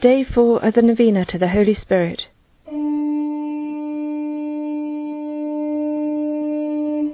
Day 0.00 0.22
4 0.22 0.64
of 0.64 0.74
the 0.74 0.82
Novena 0.82 1.24
to 1.24 1.38
the 1.38 1.48
Holy 1.48 1.74
Spirit. 1.74 2.28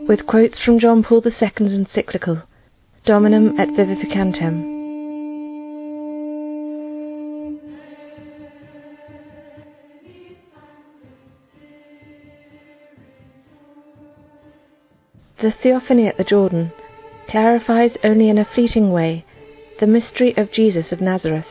With 0.07 0.27
quotes 0.27 0.63
from 0.63 0.79
John 0.79 1.03
Paul 1.03 1.23
II's 1.25 1.73
encyclical, 1.73 2.43
Dominum 3.07 3.59
et 3.59 3.69
Vivificantem. 3.69 4.75
The 15.41 15.55
Theophany 15.63 16.07
at 16.07 16.19
the 16.19 16.25
Jordan 16.25 16.71
clarifies 17.31 17.93
only 18.05 18.29
in 18.29 18.37
a 18.37 18.45
fleeting 18.55 18.93
way 18.93 19.25
the 19.81 19.87
mystery 19.87 20.37
of 20.37 20.53
Jesus 20.53 20.93
of 20.93 21.01
Nazareth 21.01 21.47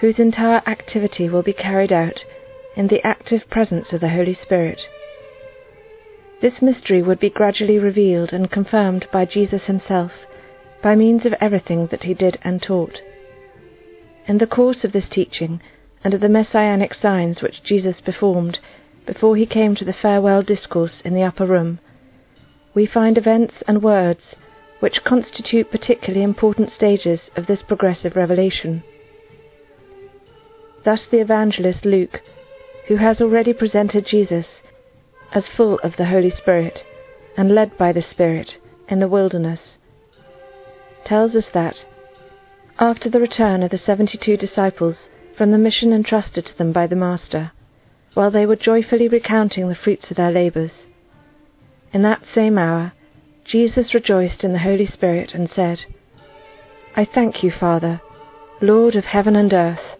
whose 0.00 0.18
entire 0.18 0.62
activity 0.66 1.28
will 1.28 1.42
be 1.42 1.52
carried 1.52 1.92
out 1.92 2.20
in 2.76 2.88
the 2.88 3.04
active 3.06 3.42
presence 3.50 3.92
of 3.92 4.00
the 4.00 4.08
Holy 4.08 4.38
Spirit. 4.42 4.80
This 6.40 6.62
mystery 6.62 7.02
would 7.02 7.20
be 7.20 7.28
gradually 7.28 7.78
revealed 7.78 8.32
and 8.32 8.50
confirmed 8.50 9.06
by 9.12 9.26
Jesus 9.26 9.62
himself 9.64 10.12
by 10.82 10.94
means 10.94 11.26
of 11.26 11.34
everything 11.40 11.88
that 11.90 12.04
he 12.04 12.14
did 12.14 12.38
and 12.42 12.62
taught. 12.62 13.02
In 14.26 14.38
the 14.38 14.46
course 14.46 14.84
of 14.84 14.92
this 14.92 15.08
teaching 15.10 15.60
and 16.02 16.14
of 16.14 16.20
the 16.22 16.28
messianic 16.30 16.94
signs 16.94 17.42
which 17.42 17.62
Jesus 17.62 17.96
performed 18.02 18.58
before 19.06 19.36
he 19.36 19.44
came 19.44 19.74
to 19.74 19.84
the 19.84 19.92
farewell 19.92 20.42
discourse 20.42 21.02
in 21.04 21.14
the 21.14 21.22
upper 21.22 21.46
room, 21.46 21.78
we 22.74 22.86
find 22.86 23.18
events 23.18 23.56
and 23.66 23.82
words 23.82 24.20
which 24.78 25.04
constitute 25.04 25.70
particularly 25.70 26.22
important 26.22 26.70
stages 26.74 27.20
of 27.36 27.46
this 27.46 27.60
progressive 27.66 28.16
revelation. 28.16 28.82
Thus 30.84 31.00
the 31.10 31.20
evangelist 31.20 31.84
Luke, 31.84 32.22
who 32.88 32.96
has 32.96 33.20
already 33.20 33.52
presented 33.52 34.06
Jesus 34.06 34.46
as 35.32 35.44
full 35.56 35.78
of 35.80 35.96
the 35.96 36.06
Holy 36.06 36.30
Spirit 36.30 36.80
and 37.36 37.54
led 37.54 37.76
by 37.76 37.92
the 37.92 38.02
Spirit 38.02 38.52
in 38.88 38.98
the 38.98 39.08
wilderness, 39.08 39.60
tells 41.04 41.34
us 41.34 41.44
that, 41.52 41.76
after 42.78 43.10
the 43.10 43.20
return 43.20 43.62
of 43.62 43.70
the 43.70 43.78
seventy 43.78 44.18
two 44.18 44.36
disciples 44.36 44.96
from 45.36 45.50
the 45.50 45.58
mission 45.58 45.92
entrusted 45.92 46.46
to 46.46 46.58
them 46.58 46.72
by 46.72 46.86
the 46.86 46.96
Master, 46.96 47.52
while 48.14 48.30
they 48.30 48.46
were 48.46 48.56
joyfully 48.56 49.06
recounting 49.06 49.68
the 49.68 49.74
fruits 49.74 50.10
of 50.10 50.16
their 50.16 50.32
labours, 50.32 50.72
in 51.92 52.02
that 52.02 52.22
same 52.34 52.56
hour 52.56 52.92
Jesus 53.44 53.94
rejoiced 53.94 54.44
in 54.44 54.52
the 54.52 54.60
Holy 54.60 54.86
Spirit 54.86 55.32
and 55.34 55.50
said, 55.54 55.80
I 56.96 57.04
thank 57.04 57.42
you, 57.42 57.50
Father, 57.50 58.00
Lord 58.60 58.96
of 58.96 59.04
heaven 59.04 59.36
and 59.36 59.52
earth 59.52 59.99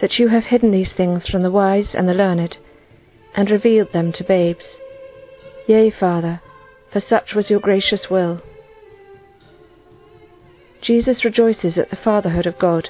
that 0.00 0.18
you 0.18 0.28
have 0.28 0.44
hidden 0.44 0.70
these 0.70 0.92
things 0.96 1.26
from 1.28 1.42
the 1.42 1.50
wise 1.50 1.88
and 1.94 2.08
the 2.08 2.14
learned, 2.14 2.56
and 3.34 3.50
revealed 3.50 3.92
them 3.92 4.12
to 4.12 4.24
babes. 4.24 4.64
Yea, 5.66 5.90
Father, 5.90 6.40
for 6.92 7.02
such 7.06 7.34
was 7.34 7.50
your 7.50 7.60
gracious 7.60 8.08
will. 8.10 8.40
Jesus 10.80 11.24
rejoices 11.24 11.76
at 11.76 11.90
the 11.90 11.96
fatherhood 11.96 12.46
of 12.46 12.58
God. 12.58 12.88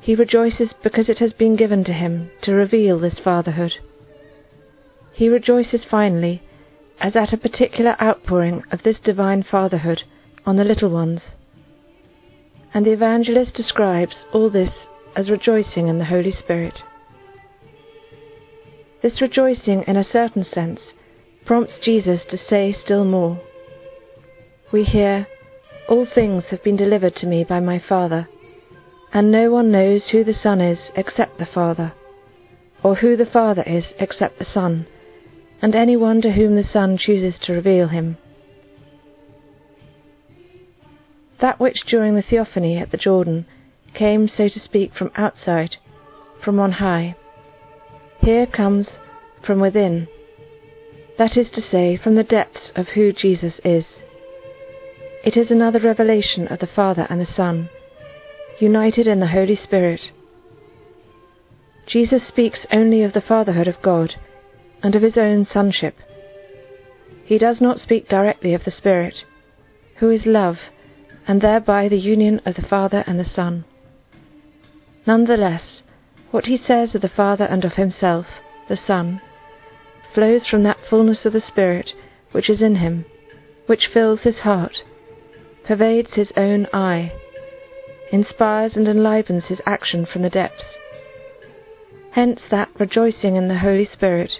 He 0.00 0.14
rejoices 0.14 0.70
because 0.82 1.08
it 1.08 1.18
has 1.18 1.32
been 1.32 1.56
given 1.56 1.82
to 1.84 1.92
him 1.92 2.30
to 2.42 2.52
reveal 2.52 2.98
this 2.98 3.18
fatherhood. 3.22 3.72
He 5.14 5.28
rejoices 5.28 5.80
finally 5.90 6.42
as 7.00 7.16
at 7.16 7.32
a 7.32 7.38
particular 7.38 7.96
outpouring 8.00 8.62
of 8.70 8.82
this 8.82 8.96
divine 9.02 9.42
fatherhood 9.42 10.02
on 10.46 10.56
the 10.56 10.64
little 10.64 10.90
ones. 10.90 11.20
And 12.72 12.84
the 12.84 12.92
evangelist 12.92 13.54
describes 13.54 14.14
all 14.32 14.50
this 14.50 14.70
as 15.16 15.30
rejoicing 15.30 15.88
in 15.88 15.98
the 15.98 16.04
Holy 16.04 16.32
Spirit. 16.32 16.82
This 19.02 19.20
rejoicing, 19.20 19.84
in 19.86 19.96
a 19.96 20.10
certain 20.10 20.44
sense, 20.44 20.80
prompts 21.44 21.74
Jesus 21.82 22.20
to 22.30 22.38
say 22.48 22.74
still 22.84 23.04
more. 23.04 23.40
We 24.72 24.84
hear, 24.84 25.26
All 25.88 26.06
things 26.06 26.44
have 26.50 26.64
been 26.64 26.76
delivered 26.76 27.14
to 27.16 27.26
me 27.26 27.44
by 27.44 27.60
my 27.60 27.78
Father, 27.78 28.28
and 29.12 29.30
no 29.30 29.50
one 29.50 29.70
knows 29.70 30.02
who 30.10 30.24
the 30.24 30.34
Son 30.42 30.60
is 30.60 30.78
except 30.96 31.38
the 31.38 31.46
Father, 31.46 31.92
or 32.82 32.96
who 32.96 33.16
the 33.16 33.26
Father 33.26 33.62
is 33.62 33.84
except 33.98 34.38
the 34.38 34.46
Son, 34.52 34.86
and 35.60 35.74
any 35.74 35.96
one 35.96 36.22
to 36.22 36.32
whom 36.32 36.56
the 36.56 36.68
Son 36.72 36.98
chooses 36.98 37.38
to 37.42 37.52
reveal 37.52 37.88
him. 37.88 38.16
That 41.40 41.60
which 41.60 41.84
during 41.86 42.14
the 42.14 42.22
theophany 42.22 42.78
at 42.78 42.90
the 42.90 42.96
Jordan 42.96 43.46
came, 43.94 44.28
so 44.28 44.48
to 44.48 44.60
speak, 44.60 44.94
from 44.94 45.10
outside, 45.16 45.76
from 46.44 46.58
on 46.58 46.72
high. 46.72 47.16
Here 48.20 48.46
comes 48.46 48.86
from 49.44 49.60
within, 49.60 50.08
that 51.18 51.36
is 51.36 51.48
to 51.54 51.62
say, 51.62 51.96
from 51.96 52.16
the 52.16 52.24
depths 52.24 52.72
of 52.74 52.88
who 52.88 53.12
Jesus 53.12 53.54
is. 53.64 53.84
It 55.24 55.36
is 55.36 55.50
another 55.50 55.78
revelation 55.78 56.48
of 56.48 56.58
the 56.58 56.66
Father 56.66 57.06
and 57.08 57.20
the 57.20 57.32
Son, 57.34 57.70
united 58.60 59.06
in 59.06 59.20
the 59.20 59.28
Holy 59.28 59.56
Spirit. 59.56 60.00
Jesus 61.86 62.22
speaks 62.26 62.60
only 62.72 63.02
of 63.02 63.12
the 63.12 63.20
fatherhood 63.20 63.68
of 63.68 63.80
God 63.82 64.14
and 64.82 64.94
of 64.94 65.02
his 65.02 65.16
own 65.16 65.46
sonship. 65.50 65.96
He 67.24 67.38
does 67.38 67.60
not 67.60 67.80
speak 67.80 68.08
directly 68.08 68.54
of 68.54 68.64
the 68.64 68.70
Spirit, 68.70 69.14
who 69.98 70.10
is 70.10 70.26
love, 70.26 70.56
and 71.26 71.40
thereby 71.40 71.88
the 71.88 71.98
union 71.98 72.40
of 72.44 72.54
the 72.56 72.66
Father 72.68 73.04
and 73.06 73.18
the 73.18 73.30
Son. 73.34 73.64
Nonetheless, 75.06 75.82
what 76.30 76.46
he 76.46 76.56
says 76.56 76.94
of 76.94 77.02
the 77.02 77.08
Father 77.08 77.44
and 77.44 77.64
of 77.64 77.74
himself, 77.74 78.26
the 78.68 78.78
Son, 78.86 79.20
flows 80.14 80.46
from 80.46 80.62
that 80.62 80.78
fullness 80.88 81.26
of 81.26 81.34
the 81.34 81.42
Spirit 81.46 81.92
which 82.32 82.48
is 82.48 82.62
in 82.62 82.76
him, 82.76 83.04
which 83.66 83.88
fills 83.92 84.20
his 84.20 84.38
heart, 84.38 84.82
pervades 85.64 86.14
his 86.14 86.32
own 86.36 86.66
I, 86.72 87.12
inspires 88.10 88.76
and 88.76 88.88
enlivens 88.88 89.44
his 89.44 89.60
action 89.66 90.06
from 90.06 90.22
the 90.22 90.30
depths. 90.30 90.64
Hence 92.12 92.40
that 92.50 92.70
rejoicing 92.78 93.36
in 93.36 93.48
the 93.48 93.58
Holy 93.58 93.88
Spirit. 93.92 94.30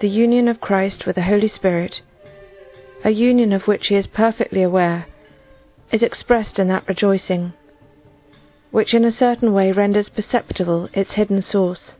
The 0.00 0.08
union 0.08 0.48
of 0.48 0.60
Christ 0.60 1.06
with 1.06 1.14
the 1.14 1.22
Holy 1.22 1.48
Spirit, 1.48 2.00
a 3.04 3.10
union 3.10 3.52
of 3.52 3.68
which 3.68 3.86
he 3.88 3.94
is 3.94 4.06
perfectly 4.06 4.62
aware, 4.62 5.06
is 5.92 6.02
expressed 6.02 6.58
in 6.58 6.68
that 6.68 6.88
rejoicing 6.88 7.52
which 8.74 8.92
in 8.92 9.04
a 9.04 9.16
certain 9.16 9.52
way 9.52 9.70
renders 9.70 10.08
perceptible 10.16 10.88
its 10.92 11.12
hidden 11.12 11.44
source. 11.48 11.92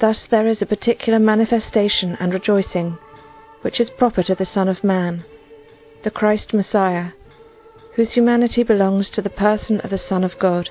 Thus 0.00 0.16
there 0.30 0.46
is 0.46 0.62
a 0.62 0.66
particular 0.66 1.18
manifestation 1.18 2.16
and 2.18 2.32
rejoicing 2.32 2.96
which 3.60 3.78
is 3.78 3.90
proper 3.98 4.22
to 4.22 4.34
the 4.34 4.46
Son 4.46 4.66
of 4.66 4.82
Man, 4.82 5.26
the 6.04 6.10
Christ 6.10 6.54
Messiah, 6.54 7.10
whose 7.96 8.14
humanity 8.14 8.62
belongs 8.62 9.10
to 9.10 9.20
the 9.20 9.28
person 9.28 9.78
of 9.80 9.90
the 9.90 10.00
Son 10.08 10.24
of 10.24 10.38
God, 10.38 10.70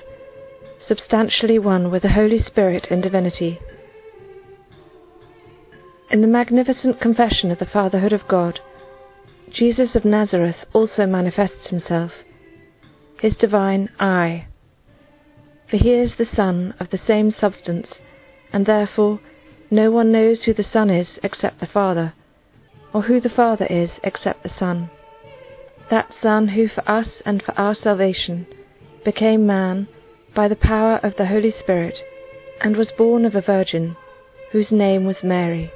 substantially 0.88 1.60
one 1.60 1.88
with 1.88 2.02
the 2.02 2.14
Holy 2.14 2.42
Spirit 2.42 2.88
in 2.90 3.00
divinity. 3.00 3.60
In 6.10 6.22
the 6.22 6.26
magnificent 6.26 7.00
confession 7.00 7.52
of 7.52 7.60
the 7.60 7.66
Fatherhood 7.66 8.12
of 8.12 8.26
God, 8.26 8.58
Jesus 9.48 9.94
of 9.94 10.04
Nazareth 10.04 10.64
also 10.72 11.06
manifests 11.06 11.68
himself, 11.68 12.10
his 13.20 13.36
divine 13.36 13.90
I 14.00 14.46
for 15.68 15.76
he 15.76 15.92
is 15.92 16.12
the 16.16 16.26
Son 16.26 16.74
of 16.78 16.90
the 16.90 17.00
same 17.06 17.32
substance, 17.32 17.88
and 18.52 18.66
therefore 18.66 19.20
no 19.70 19.90
one 19.90 20.12
knows 20.12 20.44
who 20.44 20.54
the 20.54 20.64
Son 20.64 20.90
is 20.90 21.08
except 21.22 21.60
the 21.60 21.66
Father, 21.66 22.12
or 22.92 23.02
who 23.02 23.20
the 23.20 23.28
Father 23.28 23.66
is 23.66 23.90
except 24.04 24.42
the 24.42 24.48
Son. 24.58 24.90
That 25.90 26.12
Son 26.22 26.48
who 26.48 26.68
for 26.68 26.88
us 26.88 27.08
and 27.24 27.42
for 27.42 27.52
our 27.58 27.74
salvation 27.74 28.46
became 29.04 29.46
man 29.46 29.88
by 30.34 30.48
the 30.48 30.56
power 30.56 30.96
of 31.02 31.16
the 31.16 31.26
Holy 31.26 31.52
Spirit, 31.52 31.96
and 32.60 32.76
was 32.76 32.88
born 32.96 33.24
of 33.24 33.34
a 33.34 33.40
virgin, 33.40 33.96
whose 34.52 34.70
name 34.70 35.04
was 35.04 35.22
Mary. 35.22 35.70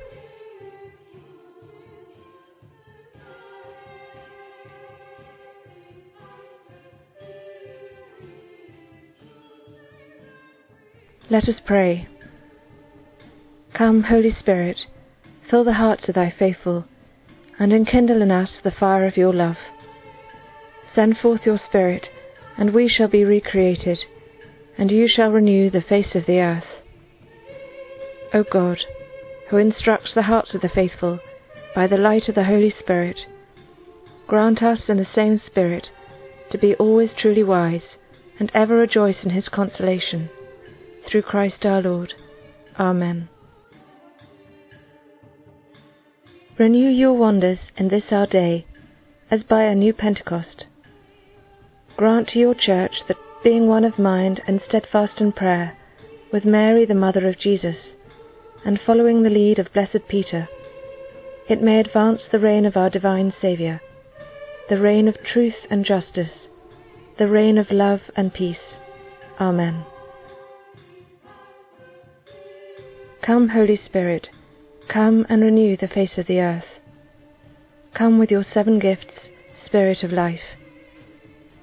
Let 11.31 11.49
us 11.49 11.61
pray. 11.65 12.09
Come, 13.73 14.03
Holy 14.03 14.35
Spirit, 14.41 14.79
fill 15.49 15.63
the 15.63 15.75
hearts 15.75 16.09
of 16.09 16.17
thy 16.17 16.35
faithful, 16.37 16.87
and 17.57 17.73
enkindle 17.73 18.21
in 18.21 18.33
us 18.33 18.51
the 18.65 18.73
fire 18.73 19.07
of 19.07 19.17
your 19.17 19.33
love. 19.33 19.55
Send 20.93 21.19
forth 21.19 21.47
your 21.47 21.61
Spirit, 21.65 22.09
and 22.59 22.75
we 22.75 22.89
shall 22.89 23.07
be 23.07 23.25
recreated, 23.25 24.01
and 24.77 24.91
you 24.91 25.07
shall 25.07 25.31
renew 25.31 25.71
the 25.71 25.81
face 25.81 26.17
of 26.17 26.27
the 26.27 26.41
earth. 26.41 26.67
O 28.35 28.43
God, 28.43 28.79
who 29.51 29.57
instructs 29.57 30.13
the 30.13 30.23
hearts 30.23 30.53
of 30.55 30.63
the 30.63 30.69
faithful 30.69 31.21
by 31.77 31.87
the 31.87 31.97
light 31.97 32.29
of 32.29 32.35
the 32.35 32.45
Holy 32.45 32.75
Spirit, 32.77 33.21
grant 34.27 34.65
us 34.65 34.81
in 34.89 34.97
the 34.97 35.07
same 35.15 35.41
Spirit 35.47 35.91
to 36.51 36.59
be 36.59 36.75
always 36.75 37.11
truly 37.17 37.45
wise 37.45 37.85
and 38.41 38.51
ever 38.53 38.75
rejoice 38.75 39.23
in 39.23 39.31
his 39.31 39.49
consolation. 39.49 40.29
Through 41.11 41.23
Christ 41.23 41.65
our 41.67 41.83
Lord. 41.83 42.15
Amen. 42.79 43.29
Renew 46.57 46.89
your 46.89 47.15
wonders 47.15 47.59
in 47.77 47.89
this 47.89 48.05
our 48.13 48.29
day, 48.29 48.65
as 49.29 49.43
by 49.43 49.65
a 49.65 49.75
new 49.75 49.93
Pentecost. 49.93 50.67
Grant 51.97 52.29
to 52.29 52.39
your 52.39 52.55
Church 52.55 52.93
that, 53.09 53.17
being 53.43 53.67
one 53.67 53.85
of 53.85 53.99
mind 53.99 54.41
and 54.47 54.61
steadfast 54.69 55.21
in 55.21 55.33
prayer, 55.33 55.77
with 56.33 56.45
Mary 56.45 56.85
the 56.85 56.95
Mother 56.95 57.27
of 57.27 57.41
Jesus, 57.41 57.77
and 58.65 58.79
following 58.87 59.23
the 59.23 59.31
lead 59.31 59.59
of 59.59 59.73
blessed 59.73 60.07
Peter, 60.09 60.49
it 61.49 61.61
may 61.61 61.81
advance 61.81 62.21
the 62.31 62.39
reign 62.39 62.65
of 62.65 62.77
our 62.77 62.91
divine 62.91 63.33
Saviour, 63.41 63.81
the 64.69 64.81
reign 64.81 65.09
of 65.09 65.17
truth 65.25 65.67
and 65.71 65.85
justice, 65.85 66.47
the 67.19 67.27
reign 67.27 67.59
of 67.59 67.73
love 67.73 68.03
and 68.15 68.33
peace. 68.33 68.77
Amen. 69.41 69.85
Come, 73.23 73.51
Holy 73.51 73.79
Spirit, 73.85 74.29
come 74.89 75.27
and 75.29 75.43
renew 75.43 75.77
the 75.77 75.89
face 75.89 76.17
of 76.17 76.27
the 76.27 76.41
earth. 76.41 76.65
Come 77.95 78.19
with 78.19 78.31
your 78.31 78.45
seven 78.55 78.79
gifts, 78.79 79.13
Spirit 79.67 80.03
of 80.03 80.11
life. 80.11 80.41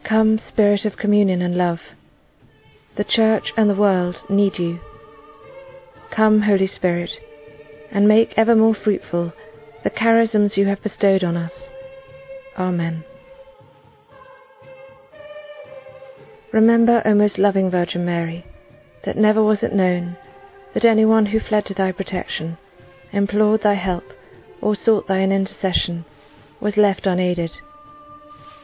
Come, 0.07 0.39
Spirit 0.49 0.85
of 0.85 0.97
communion 0.97 1.41
and 1.41 1.57
love. 1.57 1.79
The 2.95 3.03
Church 3.03 3.53
and 3.57 3.69
the 3.69 3.75
world 3.75 4.17
need 4.29 4.59
you. 4.59 4.79
Come, 6.15 6.43
Holy 6.43 6.67
Spirit, 6.67 7.11
and 7.91 8.07
make 8.07 8.33
ever 8.37 8.55
more 8.55 8.75
fruitful 8.75 9.33
the 9.83 9.89
charisms 9.89 10.57
you 10.57 10.67
have 10.67 10.83
bestowed 10.83 11.23
on 11.23 11.35
us. 11.35 11.51
Amen. 12.57 13.03
Remember, 16.53 17.01
O 17.03 17.15
most 17.15 17.39
loving 17.39 17.71
Virgin 17.71 18.05
Mary, 18.05 18.45
that 19.05 19.17
never 19.17 19.43
was 19.43 19.59
it 19.63 19.73
known 19.73 20.17
that 20.77 20.85
anyone 20.85 21.25
who 21.25 21.39
fled 21.39 21.65
to 21.65 21.73
thy 21.73 21.91
protection, 21.91 22.55
implored 23.11 23.63
thy 23.63 23.73
help, 23.73 24.03
or 24.61 24.75
sought 24.85 25.07
thine 25.07 25.31
intercession 25.31 26.05
was 26.61 26.77
left 26.77 27.07
unaided. 27.07 27.49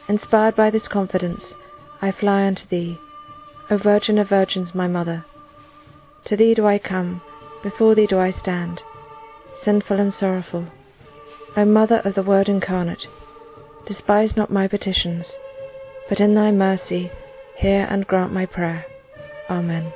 Inspired 0.08 0.54
by 0.54 0.70
this 0.70 0.86
confidence, 0.86 1.42
I 2.00 2.12
fly 2.12 2.46
unto 2.46 2.68
thee, 2.68 2.96
O 3.68 3.78
Virgin 3.78 4.16
of 4.18 4.28
Virgins, 4.28 4.76
my 4.76 4.86
Mother. 4.86 5.24
To 6.26 6.36
thee 6.36 6.54
do 6.54 6.64
I 6.64 6.78
come, 6.78 7.20
before 7.64 7.96
thee 7.96 8.06
do 8.06 8.20
I 8.20 8.30
stand, 8.30 8.80
sinful 9.64 9.98
and 9.98 10.14
sorrowful. 10.14 10.68
O 11.56 11.64
Mother 11.64 12.00
of 12.04 12.14
the 12.14 12.22
Word 12.22 12.48
incarnate, 12.48 13.08
despise 13.88 14.36
not 14.36 14.52
my 14.52 14.68
petitions, 14.68 15.24
but 16.08 16.20
in 16.20 16.36
thy 16.36 16.52
mercy 16.52 17.10
hear 17.56 17.88
and 17.90 18.06
grant 18.06 18.32
my 18.32 18.46
prayer. 18.46 18.86
Amen. 19.50 19.92